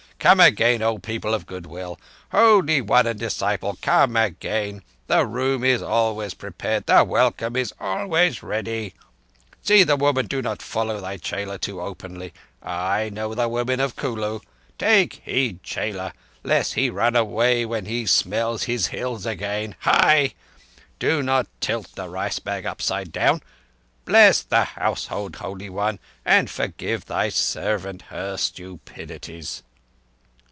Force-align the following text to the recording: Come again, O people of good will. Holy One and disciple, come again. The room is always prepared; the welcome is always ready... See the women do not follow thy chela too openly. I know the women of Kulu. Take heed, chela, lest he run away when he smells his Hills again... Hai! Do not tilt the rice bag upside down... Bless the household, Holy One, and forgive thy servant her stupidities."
Come 0.21 0.39
again, 0.39 0.83
O 0.83 0.99
people 0.99 1.33
of 1.33 1.47
good 1.47 1.65
will. 1.65 1.99
Holy 2.31 2.79
One 2.79 3.07
and 3.07 3.19
disciple, 3.19 3.79
come 3.81 4.15
again. 4.15 4.83
The 5.07 5.25
room 5.25 5.63
is 5.63 5.81
always 5.81 6.35
prepared; 6.35 6.85
the 6.85 7.03
welcome 7.03 7.55
is 7.55 7.73
always 7.79 8.43
ready... 8.43 8.93
See 9.63 9.81
the 9.81 9.95
women 9.95 10.27
do 10.27 10.43
not 10.43 10.61
follow 10.61 11.01
thy 11.01 11.17
chela 11.17 11.57
too 11.57 11.81
openly. 11.81 12.35
I 12.61 13.09
know 13.11 13.33
the 13.33 13.49
women 13.49 13.79
of 13.79 13.95
Kulu. 13.95 14.41
Take 14.77 15.23
heed, 15.25 15.63
chela, 15.63 16.13
lest 16.43 16.75
he 16.75 16.91
run 16.91 17.15
away 17.15 17.65
when 17.65 17.85
he 17.87 18.05
smells 18.05 18.65
his 18.65 18.85
Hills 18.87 19.25
again... 19.25 19.73
Hai! 19.79 20.35
Do 20.99 21.23
not 21.23 21.47
tilt 21.61 21.95
the 21.95 22.07
rice 22.09 22.37
bag 22.37 22.67
upside 22.67 23.11
down... 23.11 23.41
Bless 24.05 24.43
the 24.43 24.65
household, 24.65 25.37
Holy 25.37 25.71
One, 25.71 25.97
and 26.23 26.47
forgive 26.47 27.05
thy 27.07 27.29
servant 27.29 28.03
her 28.11 28.37
stupidities." 28.37 29.63